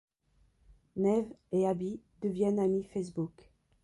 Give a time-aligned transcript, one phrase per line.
[0.95, 3.51] Nev et Abby deviennent ami Facebook.